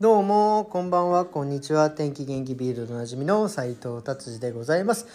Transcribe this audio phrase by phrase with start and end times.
[0.00, 1.90] どうもこんばんはこんにちは。
[1.90, 5.06] 天気元気ビールのなじみの斉藤達治でございます。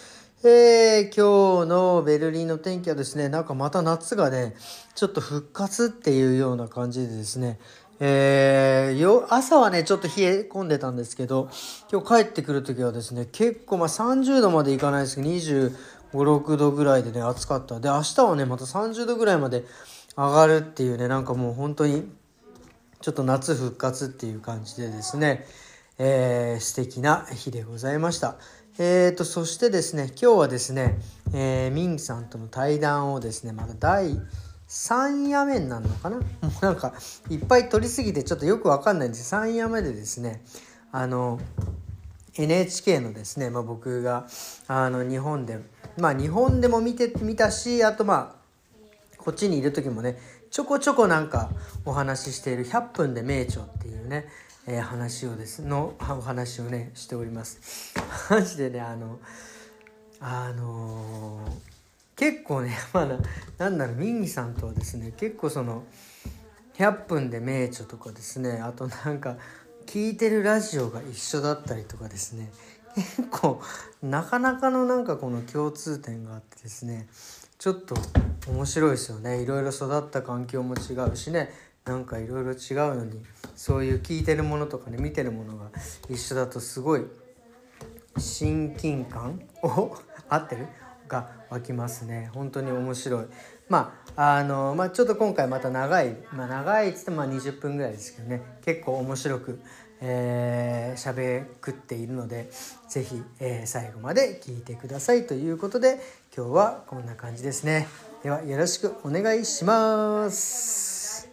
[0.44, 4.54] えー、今日のベルリンの天気はですねなんかまた夏がね
[4.94, 7.58] ちょっと復活っていうような感じでですね
[8.00, 11.50] えー、よ朝はねちょっと冷え込んでたんですけど
[11.92, 15.72] 今日帰ってくる時はですね結構まあ30度までいかないですけど25、
[16.12, 17.80] 6度ぐらいでね暑かった。
[17.80, 19.64] で明日はねまた30度ぐらいまで
[20.16, 22.08] 上がるっていうねなんかもう本当に
[23.06, 25.46] ちょっと夏復活っていう感じでですね、
[26.00, 28.38] えー、素敵な日でございました。
[28.80, 30.98] えーと、そしてですね、今日はですね、
[31.32, 34.20] えー、ミンさんとの対談をですね、また第
[34.68, 36.16] 3夜目になるのかな？
[36.18, 36.24] も
[36.64, 36.96] うなんか、
[37.30, 40.44] いっぱい撮りすぎてちょっとよくわかんないんです3夜目でですね、
[40.92, 41.40] あの、
[42.34, 44.26] NHK のですね、まあ、僕が
[44.68, 45.60] あの日本で、
[46.00, 48.46] まあ、日本でも見てみたしあとまあ
[49.26, 50.20] こっちにいる時もね
[50.52, 51.50] ちょこちょこなんか
[51.86, 54.28] お話ししている「100分で名著」っていうね、
[54.68, 57.94] えー、話をですのお話をねしております。
[58.30, 59.20] マジでねあの
[60.20, 61.52] あのー、
[62.16, 63.08] 結構ね まあ
[63.58, 65.84] なんだろうミンギさんとはですね結構その
[66.78, 69.38] 100分で名著とかですねあとなんか
[69.86, 72.52] 聞いてるラジオが一緒だったりとかですね
[72.96, 73.62] 結構
[74.02, 77.08] なかなかのなんかこの共通点があってですね
[77.66, 77.96] ちょっと
[78.48, 79.42] 面白いですよね。
[79.42, 81.50] いろいろ育った環境も違うしね。
[81.84, 82.58] なんかいろいろ違う
[82.96, 83.24] のに
[83.56, 85.72] そういう聞いてるものとかね見てるものが
[86.08, 87.08] 一緒だとすごい
[88.20, 89.98] 親近感 を
[90.30, 90.68] 合ってる？
[91.08, 92.30] が湧きますね。
[92.36, 93.26] 本当に面白い。
[93.68, 98.44] まああのまあちょっと今回また長いまあ長いっつってもま20分ぐらいですけどね。
[98.64, 99.60] 結構面白く
[100.02, 102.50] えー、喋くっているので
[102.90, 106.00] 是非、えー、最後まで聞いてくださいということで
[106.36, 107.88] 今日はこんな感じですね。
[108.24, 111.30] ではよろしくお願いします。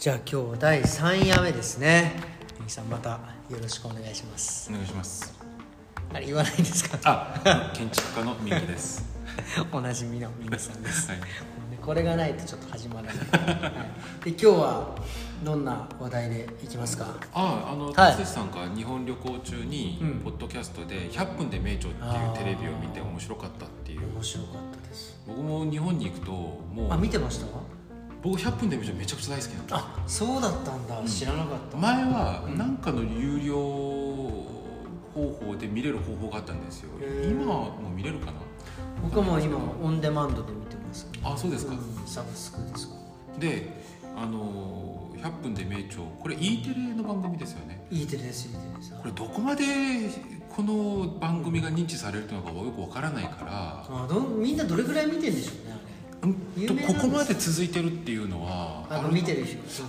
[0.00, 2.12] じゃあ今日第3夜目ですね。
[2.62, 3.10] みさんまた
[3.50, 4.70] よろしくお願いします。
[4.70, 5.34] お願いします。
[6.12, 6.98] あれ言わないんですか？
[7.04, 9.04] あ建築家のミキです。
[9.72, 11.20] おなじみのミキさんです、はい
[11.88, 13.14] これがないとちょっと始まらない、
[13.72, 13.86] は
[14.20, 14.94] い、で今日は
[15.42, 17.06] どんな話題でいきますか？
[17.32, 24.00] ああの達、はい、さんが日本旅行中に、ポッドキャストで「100分で名著」っていうテレビを見て面白かったっていう。
[24.14, 25.18] 面白かったです。
[25.26, 27.46] 僕も日本に行くともうあ見てました？
[28.22, 31.78] 僕100分で名著めちゃくちゃ大好きなんですあそうだったんだ、うん、知らなかった。
[31.78, 33.56] 前は何かの有料
[35.14, 36.90] 方法で見れる方法があったんですよ。
[37.30, 38.32] 今も見れるかな？
[39.02, 41.74] 僕も今オンデマンドで見てますあそうですか、
[42.06, 42.94] サブスクですか。
[43.38, 43.68] で
[44.16, 47.86] あの100分で名著これ E テレの番組ですよね。
[47.90, 48.92] E テレです E テレです。
[48.92, 49.64] これどこまで
[50.48, 53.86] この番組が認知されるのかよくわからないから。
[53.88, 56.26] あどみんなどれぐらい見てんでしょう
[56.60, 59.44] ねとここまで続いてるっていうのはあ見てる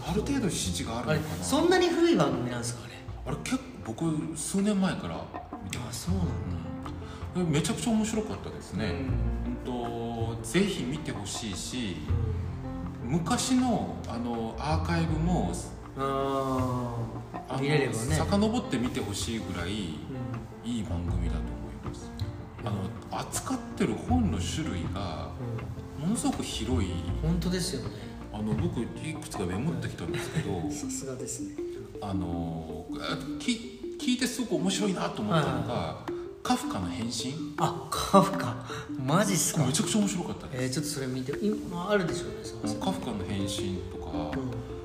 [0.08, 1.44] ある程度支持があるのかな。
[1.44, 2.96] そんなに古い番組なんですかあれ。
[3.26, 5.26] あれ結構僕数年前から
[5.64, 6.10] 見てます。
[6.10, 6.34] あそうなんだ、
[7.36, 8.92] めちゃくちゃ面白かったですね、
[9.66, 11.98] うん、とぜひ見てほしいし
[13.04, 15.52] 昔のあのアーカイブも
[15.98, 18.16] あ見れればね。
[18.16, 22.12] 遡って見てほしいぐらいいい番組だと思います、
[22.64, 25.32] あの扱ってる本の種類が
[25.98, 26.92] ものすごく広い。
[27.24, 27.96] 本当ですよね。
[28.32, 31.56] あの僕いくつかメモってきたんですけど さすがですね。
[32.02, 32.86] あの
[33.40, 38.56] き聞いてすごく面白いなと思ったのが、はいカフカの変身あカフカ？
[39.06, 39.66] マジっすか？
[39.66, 41.34] めちゃくちゃ面白かったです、えー、ちょっとそれ見て。
[41.42, 42.30] 今あるでしょう
[42.68, 44.32] ねカフカの変身とか、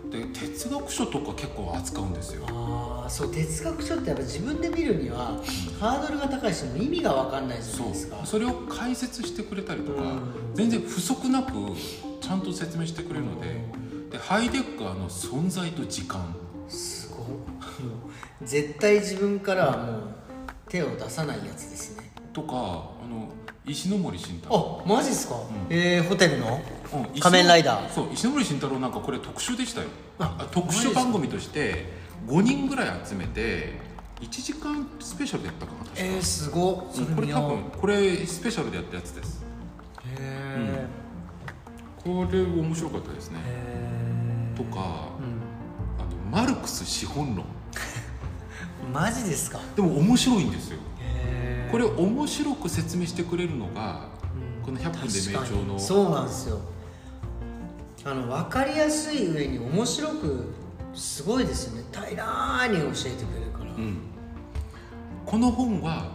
[0.04, 2.44] うん、で哲学書とか結構扱うんですよ。
[2.50, 5.40] ああそう哲学書ってやっぱ自分で見るには、
[5.78, 8.24] ハードルが高いし意味が分かんないじゃないですか。
[8.24, 11.52] それを解説してくれたりとか、うん、全然不足なく
[12.20, 13.48] ちゃんと説明してくれるので。
[13.48, 16.34] うん、でハイデッカーの存在と時間。
[16.68, 17.26] すごい
[18.42, 20.14] 絶対自分からはもう
[20.74, 22.10] 手を出さないやつですね。
[22.32, 22.56] とかあ
[23.06, 23.28] の
[23.64, 24.82] 石森慎太郎。
[24.84, 26.60] あマジっすか、うん、えー、ホテルの、
[26.92, 27.90] うん、仮面ライダー。
[27.90, 29.86] そう石森慎太郎なんかこれ特集でしたよ。
[30.18, 31.86] あ特集番組として
[32.26, 33.74] 5人ぐらい集めて
[34.20, 36.02] 1時間スペシャルでやったかな確か。
[36.02, 39.44] えー、すごこれ多分これスペシャルでやったやつです。
[40.04, 40.88] へえ、
[42.06, 43.38] うん、これ面白かったですね。
[44.56, 44.80] とか、
[45.20, 45.38] うん、
[46.00, 47.44] あのマルクス資本論
[48.92, 49.58] マジですか？
[49.76, 50.78] でも面白いんですよ。
[51.70, 54.08] これを面白く説明してくれるのが、
[54.58, 56.60] うん、この「100分で名著の」そうなんですよ。
[58.04, 60.52] あの分かりやすい上に面白く
[60.94, 61.84] すごいですよね。
[61.90, 63.98] 平らに教えてくれるから、うん、
[65.24, 66.12] この本は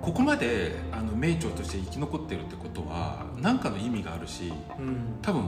[0.00, 5.18] ここまであの名著として生き残ってるってことは何かの意味があるしうん。
[5.22, 5.44] 多分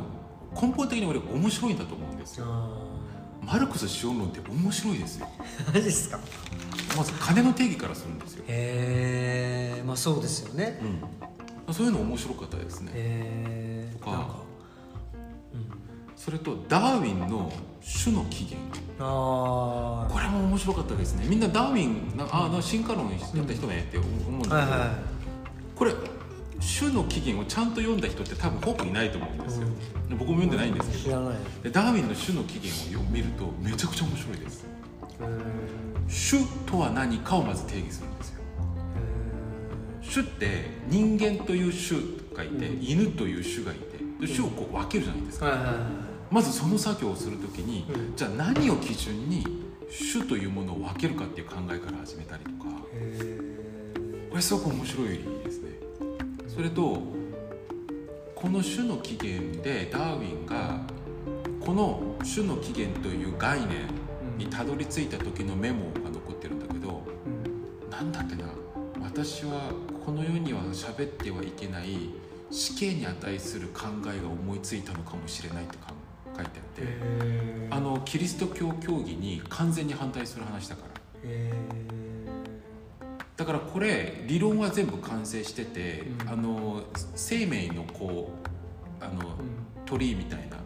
[0.54, 2.46] 根本的に俺面白いんだと思うんですよ。
[2.48, 2.70] あ
[3.42, 5.28] マルクス資本論って面白いですよ。
[5.64, 6.18] ーマジですか？
[6.96, 10.80] まず金の定義からするんですよ、へえまあそうですよね。
[11.68, 12.92] うん、そういうの面白かったですね。
[12.94, 14.10] へえとか。
[14.12, 14.46] なんか。
[16.16, 17.52] それとダーウィンの
[18.02, 18.56] 種の起源。
[18.98, 21.26] あこれも面白かったですね。
[21.28, 24.90] みんなダーウィンなあの進化論やった人ねって思うんだけど、あはいはい。
[25.76, 25.92] これ
[26.60, 29.68] 種の起源をちゃんと読んだ人って多分ほぼいないと思うんですよ、
[30.10, 31.04] 僕も読んでないんですけど。
[31.04, 31.36] 知らない。
[31.62, 34.66] でダーウィンの種の起源を読見るとめちゃくちゃ面白いです。
[36.30, 38.40] 種とは何かをまず定義するんですよ。
[40.12, 42.00] 種って人間という種
[42.36, 42.82] がいて、うん。
[42.82, 45.74] 犬という種がいてで種をこう分けるじゃないですか、
[46.30, 48.16] まずその作業をするときに、うん。
[48.16, 49.44] じゃあ何を基準に
[50.12, 52.70] 種というものを分けるかっていう考えから始めたりとか。
[52.92, 53.38] へ
[54.28, 55.18] これすごく面白い
[56.56, 57.02] それと
[58.34, 60.80] この種の起源でダーウィンが
[61.60, 63.86] この種の起源という概念
[64.38, 67.02] にたどり着いた時のメモが残ってるんだけど
[67.90, 68.44] なんだっけな
[69.02, 69.70] 私は
[70.06, 72.08] この世には喋ってはいけない
[72.50, 75.92] 死刑に値する考えが思いついたのかもしれないってか
[76.34, 80.96] 書いてあってあのキリスト教教義に完全に反対する話だから。
[81.28, 81.65] だ
[83.46, 86.28] からこれ理論は全部完成してて、うん。
[86.28, 86.82] あの
[87.14, 88.30] 生命のこ
[89.00, 89.36] うあの
[89.84, 90.56] 鳥居みたいな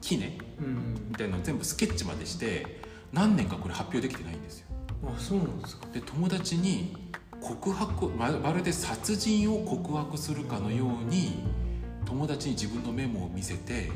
[0.00, 0.38] 木ね
[1.08, 2.80] みたいなの全部スケッチまでして
[3.12, 4.66] 何年かこれ発表できてないんですよ。
[5.06, 5.86] あそうなんですか。
[5.92, 6.96] で友達に
[7.40, 11.42] 告白ままるで殺人を告白するかのように
[12.04, 13.90] 友達に自分のメモを見せて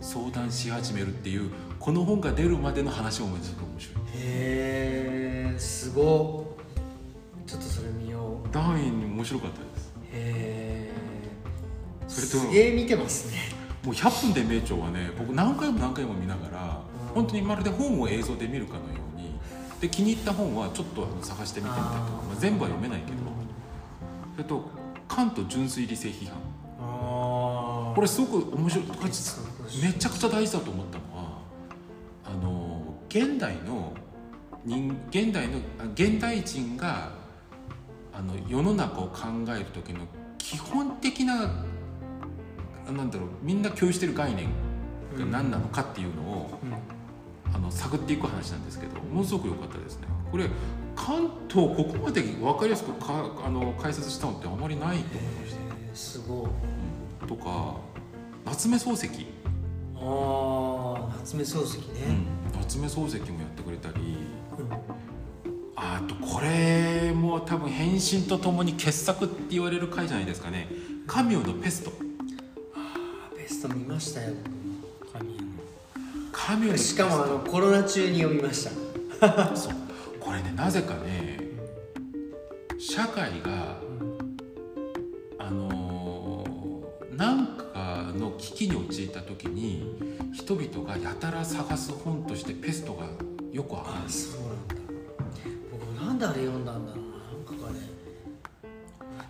[0.00, 4.04] 相談し始めるっていうこの本が出るまでの話もめちゃくちゃ面白い。
[4.14, 6.45] へえすごっ
[7.46, 8.52] ちょっとそれ見よう。
[8.52, 9.94] ダーウィン面白かったです。
[10.12, 10.92] へえ
[12.08, 13.38] それとすげえ見てますね。
[13.84, 19.38] もう100分で名著はね僕何回も何回も見ながらうん本当にまるで本を映像で見るかのように
[19.80, 23.18] で気に入った本はちょっと探してみてみたりとかまあ、全部は読めないけど
[24.34, 24.68] それと
[25.06, 26.34] カント純粋理性批判。
[26.80, 28.84] ああこれすごく面白い。
[29.82, 31.38] めちゃくちゃ大事だと思ったのは
[32.24, 33.92] あの現代の
[34.64, 37.25] 人現代のあ現代人が
[38.18, 40.00] あの世の中を考える時の
[40.38, 41.50] 基本的な
[42.88, 44.48] あなんだろうみんな共有してる概念
[45.18, 46.50] が何なのかっていうのを、
[47.52, 50.06] あの探っていく話なんですけどものすごく良かったですね。
[50.30, 50.48] これ
[50.94, 56.48] 関東ここまで分かりやすくかあの解説したのってあまりないと思いました、すご
[57.24, 57.26] い。
[57.26, 57.76] とか
[58.46, 59.26] 夏目漱石、
[59.96, 62.16] ああ夏目漱石ね、
[62.54, 64.16] 夏目漱石もやってくれたり。
[64.58, 64.95] うん
[65.76, 70.68] あとこれも多分変身とともに傑作って言われる回じゃないですかね。
[71.06, 71.92] カミのペスト。
[72.74, 74.32] あベスト見ましたよ。
[75.12, 75.36] 神
[76.32, 77.04] カミューのペスト。
[77.04, 78.64] しかもあのコロナ中に読みまし
[79.20, 79.52] た。
[79.54, 79.74] そう。
[80.18, 81.40] これねなぜかね
[82.78, 83.76] 社会が
[85.38, 89.98] あのーなんかの危機に陥った時に
[90.34, 93.06] 人々がやたら探す本としてペストが
[93.52, 94.00] よくある。
[94.00, 94.74] んあですそうなんだ
[96.32, 97.86] であれ読んだんだろうななんかね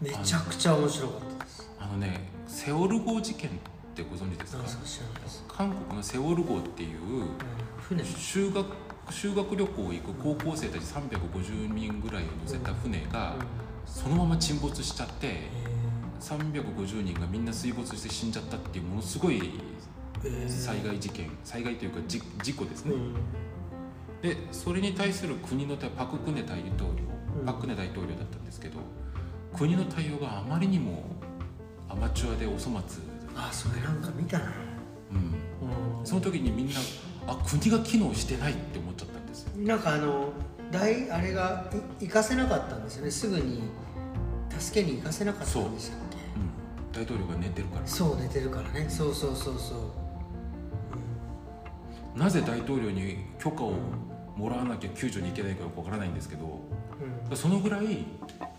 [0.01, 1.71] めちゃくちゃ面白かったです。
[1.81, 3.53] あのねセオル号事件っ
[3.95, 4.57] てご存知です
[5.49, 5.55] か？
[5.57, 7.29] 韓国のセオル号っていううん、
[7.81, 8.05] 船。
[8.05, 8.67] 修学
[9.11, 13.37] 修学旅行行く高校生たち350人ぐらいを乗せた船が
[13.87, 15.49] そのまま沈没しちゃって
[16.21, 19.61] 350人がみんな水没して死んじゃったっていうものすごい
[20.49, 23.15] 災害事件災害というかじ事故ですね、うん
[24.27, 27.05] でそれに対する国の対パク・クネ大統領
[27.41, 27.47] うん。
[27.47, 28.81] パク・クネ大統領だったんですけど
[29.57, 31.05] 国の対応があまりにも
[31.89, 33.03] アマチュアでお粗末
[33.37, 34.53] あそれなんか見たな。
[35.13, 36.07] うん、うん。
[36.07, 36.81] その時にみんな
[37.29, 39.51] あ国が機能してないって思っちゃったんですよ。
[39.59, 40.33] なんかあの
[40.73, 43.11] 大あれがい行かせなかったんですよね。
[43.11, 43.63] すぐに
[44.59, 46.17] 助けに行かせなかったんでしたっけ？
[46.17, 47.01] う。
[47.01, 47.87] ん、大統領が寝てるから。
[47.87, 48.87] そう寝てるからね。
[48.89, 49.75] そうそうそうそ
[52.17, 52.19] う。
[52.19, 53.75] なぜ大統領に許可を
[54.37, 56.61] もらわなきゃ救助に行けないかよくわからないんですけど
[57.31, 57.37] うん。
[57.37, 58.05] そのぐらい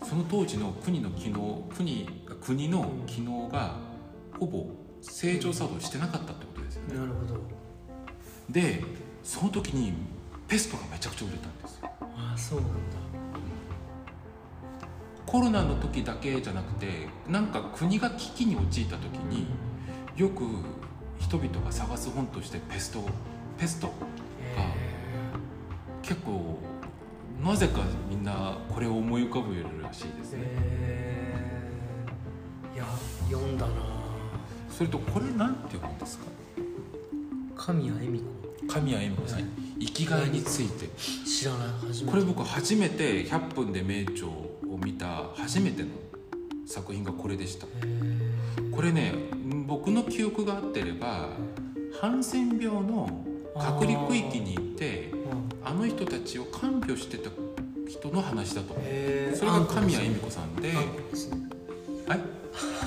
[0.04, 2.08] その当時の国の機能国
[2.40, 3.76] 国の機能が
[4.38, 4.66] ほぼ
[5.00, 6.94] 正常作動してなかったってことですよね。
[6.98, 7.40] なるほど。
[8.50, 8.82] で
[9.22, 9.92] その時に
[10.48, 11.80] ペストがめちゃくちゃ売れたんです。
[11.80, 12.74] よあそうなんだ。
[15.26, 19.46] コロナの時だけじゃなくてなんか国が危機に陥った時に
[20.16, 20.42] よく
[21.18, 23.04] 人々が探す本としてペスト
[23.58, 23.90] ペストへ
[26.08, 26.58] 結構
[27.44, 30.44] なぜかみんなこれを思い浮かべるらしいですえね。
[32.74, 32.84] へや
[33.30, 33.72] 読んだな。
[34.70, 36.24] それとこれなんて読むんですか？
[37.56, 38.22] 神谷恵美
[38.66, 39.50] 神谷恵美子さん、はい。
[39.80, 40.88] 生きがいについて。
[40.96, 41.68] 子知らない。
[41.68, 42.10] 初めて。
[42.10, 45.90] これ僕初めて「100分で名著」を見た初めての
[46.66, 47.66] 作品がこれでした。
[47.66, 48.74] へー。
[48.74, 49.12] これね
[49.66, 51.28] 僕の記憶が合ってれば
[52.00, 53.24] ハンセン病の
[53.54, 57.28] 隔離区域に行ってうんあの人たちを看病してた
[57.86, 59.36] 人の話だと思う。
[59.36, 60.72] それが神谷恵美子さんで。
[60.72, 61.36] ハンコですね。
[62.06, 62.20] はい。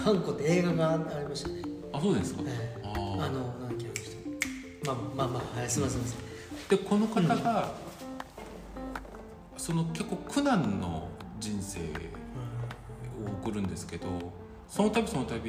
[0.03, 1.61] ハンコって映画がありましたね。
[1.93, 2.41] あそうですか。
[2.45, 2.81] ええ。
[2.83, 4.11] ああのーなんだっけあの人
[4.87, 6.01] まあまあまあはいすみません
[6.69, 7.71] でこの方が
[9.57, 11.07] その結構苦難の
[11.39, 11.83] 人生を
[13.43, 14.07] 送るんですけど
[14.67, 15.39] その度その度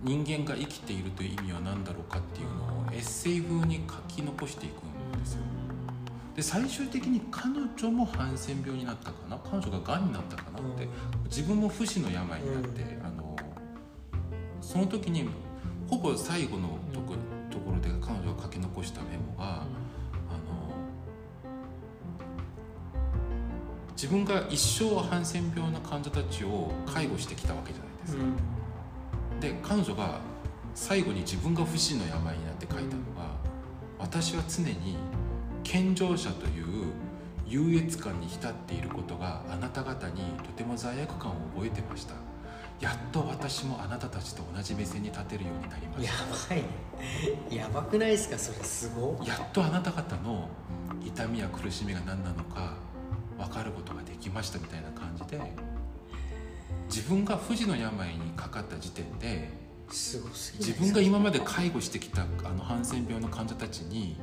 [0.00, 4.82] 人間が生きているという意味は何だろうかっていうのをエッセイ風に書き残していく
[5.16, 5.40] んですよ
[6.34, 9.38] で最終的に彼女もハンセン病になったかな？
[9.38, 10.88] 彼女ががんになったかなって。
[11.26, 13.06] 自分も不死の病になって、うん。
[13.06, 13.36] あの
[14.60, 15.28] その時に
[15.88, 17.14] ほぼ最後のとこ,、
[17.50, 19.66] ところで彼女が書き残したメモが、あの
[23.92, 28.22] 自分が一生ハンセン病の患者たちを介護してきたわけじゃないですか。
[29.40, 30.18] で彼女が
[30.74, 33.30] 最後に自分が不死の病になって書いたのが
[34.00, 34.96] 「私は常に
[35.74, 36.92] 健常者という
[37.48, 42.14] 優越感に浸っていることがあなた方にとても罪悪感を覚えてました」
[42.80, 47.56] 「やっと私もあなたたちと同じ目線に立てるようになりまやした」ばいね。
[47.56, 48.38] やばくないですか？
[48.38, 49.20] それすご。
[49.26, 50.48] やっとあなた方の
[51.04, 52.74] 痛みや苦しみが何なのか
[53.36, 55.40] 分かることができましたみたいな感じで
[56.86, 59.50] 自分が不治の病にかかった時点で
[59.90, 62.26] 自分が今まで介護してきたあ
[62.56, 64.16] のハンセン病の患者たちに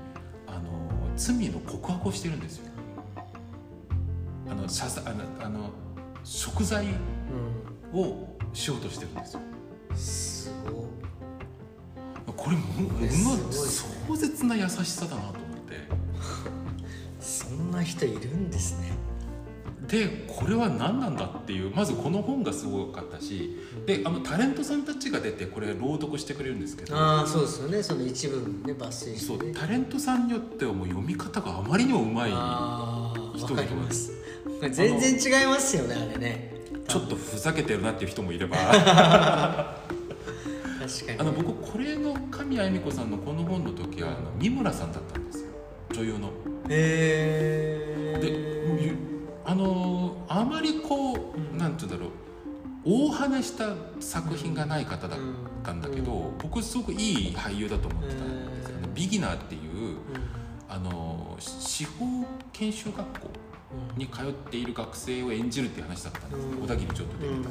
[1.22, 2.72] 罪の告白をしてるんですよ。
[4.50, 5.70] あのあのあの
[6.24, 6.88] 贖罪
[7.94, 9.42] をしようとしてるんですよ。
[9.46, 15.76] うんすごこれももの壮絶な優しさだなと思って。
[17.20, 18.94] そんな人いるんですね
[19.88, 27.82] でこれは何なんだっていうまずこの本がすごかったしであのタレントさんたちが出てこれ朗読してくれるんですけどああそうですよね。
[27.84, 29.52] その一部ね抜粋しそてね。
[29.52, 34.12] うタレントさんによってはもう読み方があまりにもうまい人々わかります。
[34.72, 36.54] 全然違いますよねあれね。
[36.88, 38.58] ちょっとふざけてるなっていう人もいれば。
[40.80, 41.20] 確かに。
[41.20, 45.48] あの僕これの神谷恵美子さんのこの本の時はあの三村さんだったんですよ。
[45.94, 46.32] 女優の。
[46.70, 48.61] へでえゆ
[49.46, 52.12] あのあまりこう、うんなんて言うんだろう。
[52.84, 55.20] 大話した作品がない方だっ
[55.64, 58.78] たんだけど、僕すごくいい俳優だと思ってたんですよ。
[58.78, 58.90] ね。
[58.96, 59.98] ビギナーっていう
[60.68, 63.30] あの司法研修学校
[63.96, 67.50] に通っている学生を演じるっていう話だったんです小田切ちょっと出てた、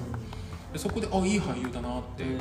[0.72, 2.38] でそこであいい俳優だなってう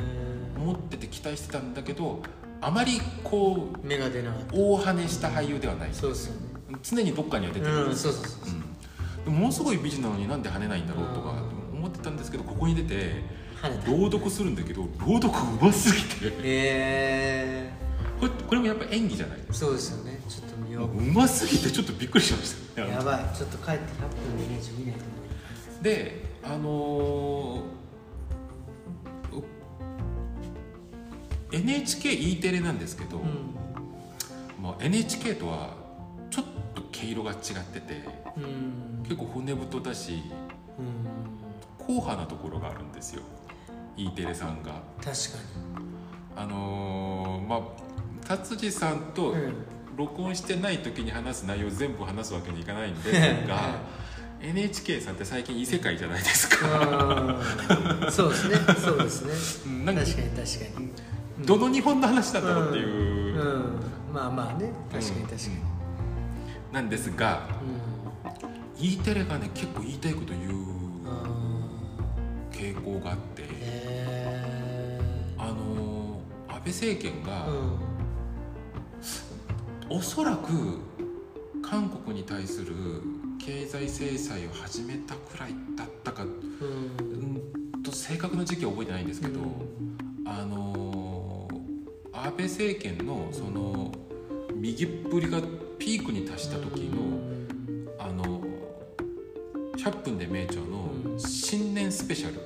[0.56, 2.20] 思ってて期待してたんだけど
[2.60, 4.54] あまりこうん目が出なかった。
[4.56, 5.90] 大跳ねした俳優ではない。
[5.92, 6.76] そうですよね。
[6.82, 7.72] 常にどっかには出てる。
[7.72, 8.54] んうんですよそうそうそう。
[8.54, 8.59] うん
[9.24, 11.34] でもものすごい美人なのになんで跳ねないんだろうとか
[11.72, 13.22] 思ってたんですけどここに出て
[13.86, 15.28] 朗読するんだけど朗読
[15.60, 16.26] うますぎて。
[16.26, 17.70] へえ
[18.20, 19.38] これこれもやっぱ演技じゃない？
[19.50, 20.20] そうですよね。
[20.28, 23.36] ちょっと見よかうますぎてちょっとびっくりしましたやばい。
[23.36, 27.60] ちょっと帰って100分のイメージ見ないと思であのー
[31.52, 33.22] NHKE テレなんですけど、う
[34.62, 35.74] まあ、NHK とは
[37.00, 37.38] 毛色が違っ
[37.72, 38.04] てて
[38.36, 38.44] うん。
[38.44, 40.22] うん結構骨太だし
[40.78, 41.86] うん。
[41.86, 43.22] 硬派なところがあるんですよ。
[43.96, 44.72] E テレさんが。
[44.98, 45.38] 確か
[46.36, 47.60] あのーまあ
[48.26, 49.34] 達治さんと
[49.96, 53.80] 録音してない時に話す内容を全部話すわけにいかないんですが
[54.40, 57.36] NHK さんって最近異世界じゃないですか。
[58.02, 58.12] うん。
[58.12, 58.56] そうですね。
[58.78, 59.84] そうですね。
[59.84, 60.90] 確かに確かに。
[61.38, 61.46] うん。
[61.46, 63.40] どの日本の話なんだろうっていう、うん。
[63.40, 63.80] うん
[64.14, 64.70] まあまあね。
[64.90, 65.69] 確かに確かに
[66.72, 67.80] なんですがうん
[68.82, 70.52] E テレがね結構言いたいこと言う
[71.06, 71.24] あ
[72.50, 73.44] 傾向があって
[75.36, 76.00] あのー
[76.48, 77.54] 安倍政権が、ーう
[79.94, 79.98] ん。
[79.98, 80.78] おそらく
[81.62, 82.74] 韓国に対する
[83.38, 86.30] 経済制裁を始めたくらいだったかうん。
[86.30, 86.32] う
[87.78, 89.40] んと正確な時期は覚えてないんですけど、
[90.26, 91.60] あのー
[92.12, 93.90] 安倍政権のその
[94.54, 95.40] 右っぷりが
[95.80, 97.18] ピークに達した時の、
[97.98, 98.40] あの
[99.78, 102.40] 100分で名著の新年スペシャル。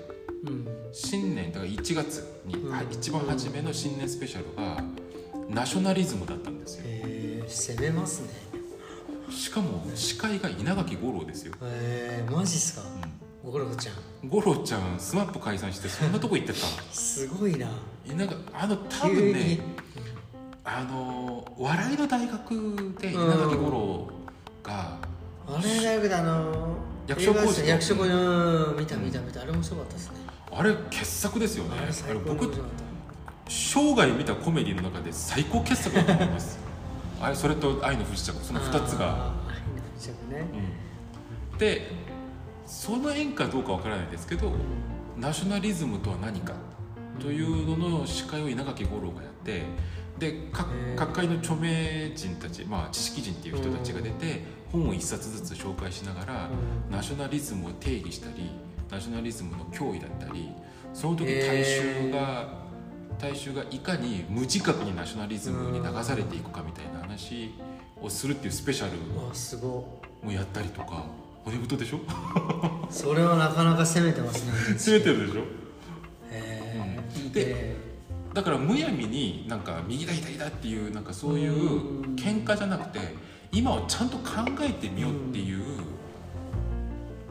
[0.47, 2.71] うん新年だから1月に、うん。
[2.73, 4.83] はい一番初めの新年スペシャルが
[5.49, 6.85] ナショナリズムだったんですよ。
[6.87, 8.29] へえ攻めますね。
[9.31, 12.83] しかも司会が稲垣吾郎ですよ、へえマジっすか？
[13.45, 13.93] ゴロちゃ
[14.25, 14.29] ん。
[14.29, 16.59] ゴロちゃんスマップ解散してそんなとこ行ってた
[16.95, 17.69] すごいな。
[18.17, 19.59] なんかあの多分ね
[20.65, 24.09] あの笑いの大学で稲垣吾郎
[24.63, 24.99] が、
[25.47, 30.17] あれ大学であの役所広司映画ですね役所広司うん見た見た見たあれ面白かったですね。
[30.51, 31.77] あれ傑作ですよね。
[31.81, 32.51] あれ僕
[33.47, 36.59] 生涯見たコメディの中で最高傑作だと思います。
[37.21, 40.47] あれそれと「愛の不時着」そたの2つが、愛の不時着ね。
[41.53, 41.59] うん。
[41.59, 41.93] で
[42.67, 44.51] その縁かどうかわからないですけど
[45.19, 46.55] ナショナリズムとは何か
[47.21, 49.63] というのの司会を稲垣吾郎がやって
[50.19, 50.49] で
[50.97, 56.51] 各界の著名人たち、まあ、知識人っていう人たちが出て本を一冊ずつ紹介しながら
[56.91, 58.51] ナショナリズムを定義したり
[58.91, 60.51] ナショナリズムの脅威だったり
[60.93, 62.63] その時大衆が
[63.19, 67.53] 大衆がいかに無自覚にナショナリズムに流されていくかみたいな話
[68.01, 70.01] をするっていうスペシャルうわすご。
[70.23, 71.05] もやったりとか
[71.45, 71.99] 骨太でしょ？
[71.99, 72.01] い
[72.91, 74.53] それはなかなか攻めてますね。
[74.79, 75.41] 攻めてるでしょ？
[75.41, 75.45] へ
[76.33, 77.23] えうん。
[77.27, 77.75] いいね
[78.35, 82.17] だからむやみになんか右だ左だっていうなんかそういううん。
[82.17, 82.99] 喧嘩じゃなくて
[83.53, 84.25] 今をちゃんと考
[84.61, 85.63] えてみようっていう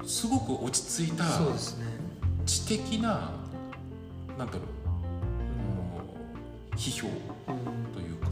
[0.06, 1.24] すごく落ち着いた
[2.46, 3.32] 知的な
[4.38, 4.64] なんだろう
[5.76, 6.04] も
[6.72, 7.14] う批評うん。
[7.94, 8.28] というか。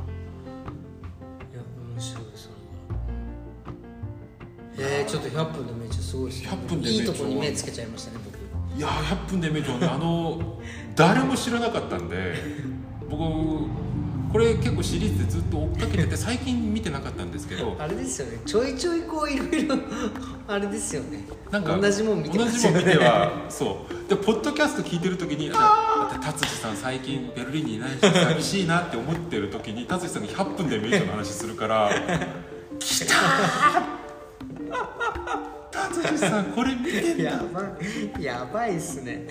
[1.51, 1.61] いや
[1.93, 2.49] 面白いそ
[4.77, 4.99] れは。
[5.01, 6.49] えー、ちょっと100分でめっちゃすごいですね。
[6.49, 6.97] 100分でい。
[6.99, 8.17] いとこに目つけちゃいましたね。
[8.17, 8.20] 僕
[8.77, 10.59] いやー100分で名著はねあの
[10.95, 12.35] 誰も知らなかったんで
[13.09, 13.21] 僕
[14.31, 18.39] これ結構シリーズでずっと追っかけてて最近見てなかったんですけどあれですよね。
[18.45, 19.75] ちょいちょいこういろいろ
[20.47, 21.25] あれですよね。
[21.51, 22.79] なんか同じもん見てますよね。
[22.79, 24.09] 同じもん見てはそう。
[24.09, 25.51] でポッドキャスト聞いてる時に
[26.23, 31.89] 達治さん最近ベルリンにいないし寂しいなって思ってる時に達治さんが100分で名著の話するから
[32.79, 35.00] 「来たー
[35.71, 37.23] 達治さんこれ見てんだ。
[37.23, 37.61] やば
[38.19, 38.23] い。
[38.23, 39.27] やばいっすね。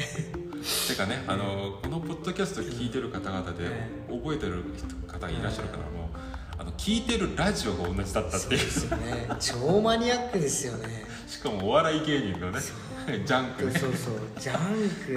[0.89, 4.65] てかねあのこのポッドキャスト聞いてる方々でえ覚えてる
[5.07, 6.19] 方いらっしゃるからもう
[6.59, 8.59] あの聞いてるラジオが同じだったっていう。
[8.59, 9.29] ですよね。
[9.41, 11.05] 超マニアックですよね。
[11.27, 12.61] しかもお笑い芸人のね
[13.07, 13.73] ジャンクね。
[13.73, 15.13] そうそうジャンク。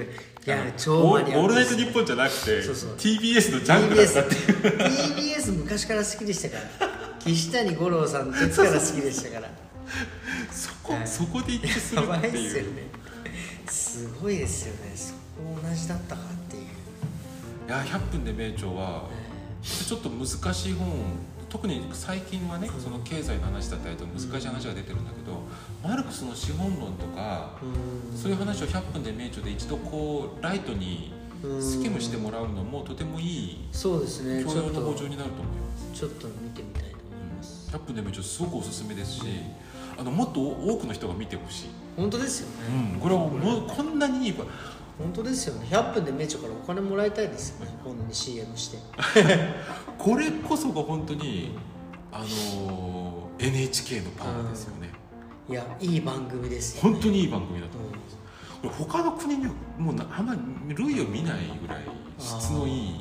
[0.46, 2.90] いや超オマニアックールオールナイトニッポンじゃなくてそうそう。
[2.96, 4.78] TBS のジャンクだったっていう。
[4.78, 7.08] TBS, TBS 昔から好きでしたから。
[7.20, 9.48] 岸谷五郎さんの時から好きでしたから。
[9.48, 9.54] そ
[10.84, 11.06] こ、はい。
[11.08, 12.74] そこで一致するっていう。
[12.76, 12.82] ね。
[13.66, 14.92] すごいですよね。
[14.94, 15.18] そこ
[15.62, 16.60] 同じだったかってい。
[16.60, 16.66] うい。
[17.68, 19.08] や100分で名著は
[19.62, 20.72] ちょっと難しい。
[20.74, 20.88] 本
[21.48, 24.46] 特に最近はねその経済の話だったりと難しい。
[24.48, 25.42] 話が出てるんだけど
[25.88, 28.34] マルクスの資本論とかうんそうい。
[28.34, 31.12] う話を100分で名著で一度こうライトに
[31.60, 33.24] スキムしてもらうのもとてもい。
[33.24, 33.68] い。
[33.72, 35.56] そうですねち教養の補助になると思い。
[35.56, 36.82] ますちょっと見てみたい。
[36.82, 37.36] と思い。
[37.36, 39.22] ます100分で名著すごくおすすめですし
[39.98, 44.44] あのもっと多くの人が見てほしい、本当ですよね、うん、これはもうこんなにいいば
[44.98, 45.66] 本当ですよね。
[45.70, 47.72] 100分で名著からお金もらいたいですよね。
[47.82, 48.78] 今度に CM して。
[49.98, 51.56] これこそが本当に
[52.12, 54.90] あのー NHK のパワーですよね、
[55.48, 58.16] いやいい番組ですよ、本当にいい番組だと思います。
[58.62, 61.84] これ他の国にはもうなあんまり類を見ないぐらい
[62.18, 62.94] 質のいい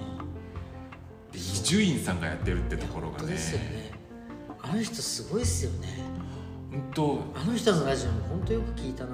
[1.32, 3.34] で伊集院さんがやってるってところがね。
[3.34, 3.94] ね。
[4.62, 5.88] あの人すごいっすよね
[6.74, 7.22] 本当。
[7.36, 9.12] あの人のラジオも本当よく聞いたな。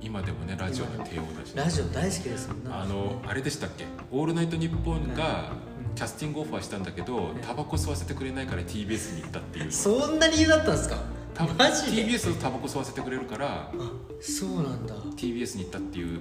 [0.00, 1.54] 今でもねラジオの帝王だし。
[1.54, 5.52] ラジオ大好きですもんねあのあれでしたっけ「オールナイトニッポン」が
[5.94, 10.98] キャスティングオファーしたんだけどタバコ吸わせてくれないから TBS に行ったっていうそんな理由だったんですか
[11.34, 13.72] ？TBS とタバコ吸わせてくれるからあ
[14.20, 14.94] そうなんだ。
[15.16, 16.20] TBS に行ったっていう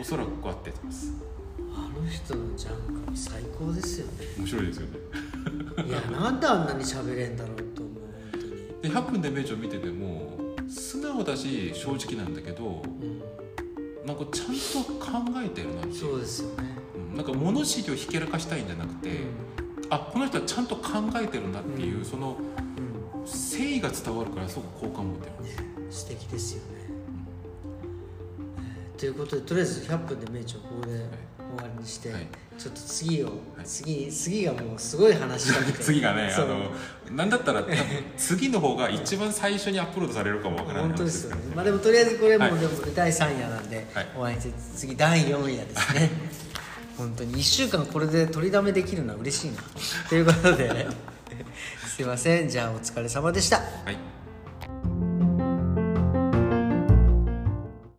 [0.00, 1.12] おそらく合ってます。
[1.74, 4.12] あの人のジャンク最高ですよね。
[4.38, 4.98] 面白いですよね。
[5.86, 7.63] いやなんであんなに喋れんだろう
[8.84, 13.22] で100分で名著見てても素直だし正直なんだけどうん。
[14.06, 15.10] なんかちゃんと考
[15.42, 15.94] えてるなっていう。
[15.94, 16.76] そうですよね。
[16.94, 17.16] うん。
[17.16, 19.20] なんか物知りをひけらかしたいんじゃなくて、
[19.88, 20.82] あこの人はちゃんと考
[21.16, 22.04] えてるなっていう、うん。
[22.04, 26.88] そのうん誠意が伝わるからすごく好感持ってます、ね素敵ですよね、
[28.58, 31.08] えーということでとりあえず100分で名著ここで
[31.56, 32.26] 終わりにして、はい。
[32.58, 33.36] ちょっと次を、はい。
[33.64, 35.78] 次次がもうすごい話したくて。
[35.84, 36.48] 次がねあそう。
[36.48, 36.70] の
[37.16, 37.76] なんだったら多分
[38.16, 41.42] 次の方が一番最初にアップロードされるかもわからない本当ですよね。
[41.54, 42.54] まあでもとりあえずこれもはい。
[42.54, 44.08] うでも第3夜なんで、はい。
[44.16, 46.10] お会いして次第4夜ですね。
[46.96, 47.34] 本当に。
[47.34, 49.58] 1週間これで取りだめできるのは嬉しいな。
[50.08, 50.86] ということで。
[51.96, 52.48] すいません。
[52.48, 53.58] じゃあお疲れ様でした。
[53.58, 54.23] はい